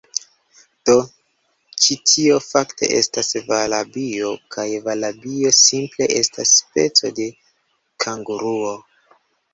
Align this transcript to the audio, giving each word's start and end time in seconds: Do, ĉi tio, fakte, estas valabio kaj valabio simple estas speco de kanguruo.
Do, 0.89 0.93
ĉi 1.83 1.97
tio, 2.11 2.39
fakte, 2.45 2.89
estas 3.01 3.29
valabio 3.51 4.31
kaj 4.57 4.67
valabio 4.89 5.53
simple 5.61 6.09
estas 6.23 6.55
speco 6.63 7.13
de 7.21 7.27
kanguruo. 8.07 8.73